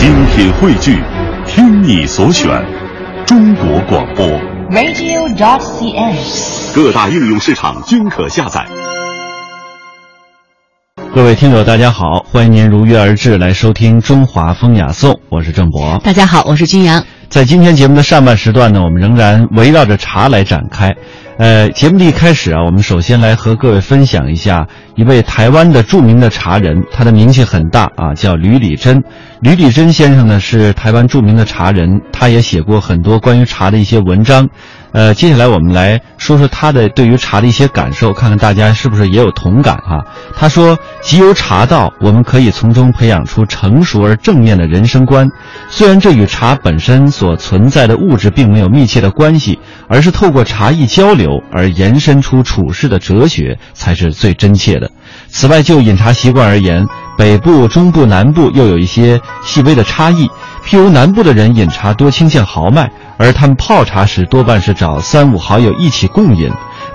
[0.00, 0.98] 精品汇聚，
[1.46, 2.48] 听你所选，
[3.26, 4.26] 中国广播。
[4.70, 6.74] radio.dot.cn，。
[6.74, 8.66] 各大应用市场均可下载。
[11.14, 16.00] 各位听友，大家好，欢迎您如约而至来收听《中华风雅颂》，我是郑博。
[16.02, 17.04] 大家好，我是金阳。
[17.28, 20.96] 在今天节目的上半时段呢，我们仍然围绕着茶来展开。
[21.40, 29.02] 呃，节目的一开始啊，我们首先来和各位分享一下一位台湾的著名的茶人，他的名气很大啊，叫吕礼珍。
[29.40, 34.50] 吕礼珍先生呢是台湾著名的茶人，他也写过很多关于茶的一些文章。
[34.92, 40.04] 呃，接下来我们来说说他的对于茶的一些感受，看看大家是不是也有同感哈、
[40.36, 45.28] 他说：“即由茶道，我们可以从中培养出成熟而正面的人生观。
[45.68, 49.58] 虽然这与茶本身所存在的物质并没有密切的关系，
[49.88, 54.90] 而是透过茶艺交流而延伸出处世的哲学，才是最真切的。
[55.28, 56.84] 此外，就饮茶习惯而言，
[57.16, 60.28] 北部、中部、南部又有一些细微的差异。
[60.64, 66.50] 譬如南部的人饮茶多倾向豪迈，而他们泡茶时多半是找三五好友一起共饮；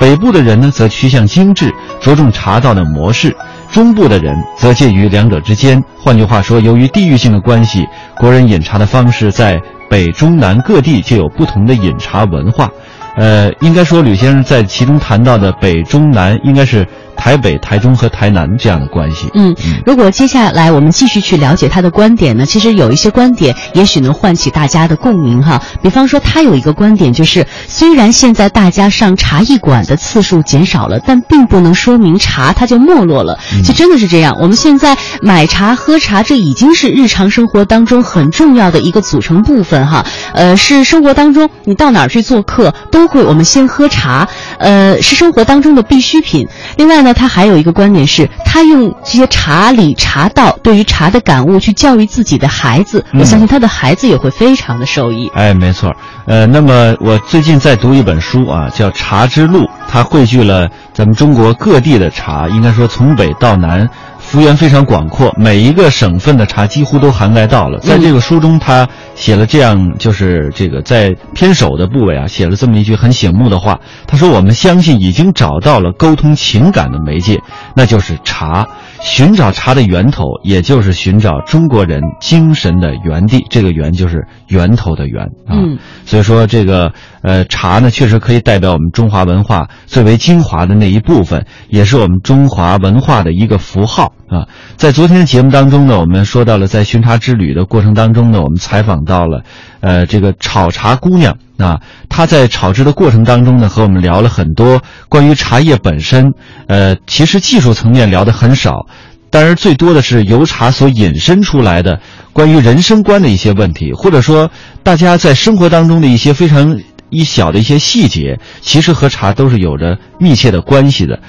[0.00, 3.30] 北部的人呢，则趋向精致，着重茶道的模式；
[3.70, 5.80] 中部的人则介于两者之间。
[5.96, 12.68] 换句话说，由于地域性的关系，国人饮茶的方式在北中南各地就有不同的饮茶文化。
[13.16, 16.84] 呃，应该说，吕先生在其中谈到的北中南，应该是
[17.18, 19.28] 台北、台中和台南这样的关系。
[19.34, 25.60] 嗯，如果接下来我们继续去了解他的观点呢，其实有一些观点也许能唤起大家的共鸣哈。
[25.82, 33.38] 比方说，他有一个观点就是，虽然现在大家上茶艺馆的次数减少了，但并不能说明茶它就没落了。
[33.64, 40.06] 其实真的是这样，我们现在买茶、喝茶，这已经是日常生活当中很重要的一个组成部分哈。
[40.32, 46.46] 呃，是生活当中你到哪儿去做客都会，我们先喝茶，呃，是生活当中的必需品。
[46.76, 55.30] 另外呢，他还有一个观点是，他用这些茶理、茶道对于茶的感悟去教育自己的孩子，我相信他的孩子也会非常的受益。
[55.34, 55.94] 哎，没错，
[56.26, 63.88] 呃，那么我最近在读一本书啊，叫《茶之路》，它汇聚了咱们中国各地的茶，应该说从北到南，
[64.18, 67.78] 幅员非常广阔，每一个省份的茶几乎都涵盖到了。
[67.80, 68.86] 在这个书中，他
[69.18, 77.40] 写了这样，就是这个在偏首的部位啊，写了这么一句很醒目的话，他说：“我们相信已经找到了沟通情感的媒介，
[77.74, 78.68] 那就是茶。”
[79.00, 83.46] 寻找茶的源头，也就是寻找中国人精神的源地。
[83.48, 85.54] 这个“源”就是源头的“源”啊。
[85.54, 86.92] 嗯所以说，这个
[87.22, 94.46] 呃茶呢，确实可以代表我们中华文化最为精华的那一部分，也是我们中华文化的一个符号啊。
[94.76, 99.42] 在昨天的节目当中呢，我们说到了在巡茶之旅的过程当中呢，我们采访到了
[99.80, 106.32] 呃这个炒茶姑娘啊，她在炒制的过程当中呢，和我们聊了很多关于茶叶本身，
[106.68, 108.86] 呃，其实技术层面聊得很少。
[109.30, 112.00] 当然，最多的是由茶所引申出来的
[112.32, 114.50] 关于人生观的一些问题，或者说
[114.82, 116.78] 大家在生活当中的一些非常
[117.10, 121.20] 一小的一些细节，其实和茶都是有着密切的关系的。